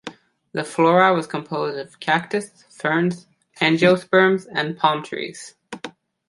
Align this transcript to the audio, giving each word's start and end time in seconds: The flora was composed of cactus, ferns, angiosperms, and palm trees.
The 0.53 0.63
flora 0.63 1.13
was 1.13 1.27
composed 1.27 1.77
of 1.77 1.99
cactus, 1.99 2.65
ferns, 2.71 3.27
angiosperms, 3.61 4.47
and 4.51 4.75
palm 4.75 5.03
trees. 5.03 5.53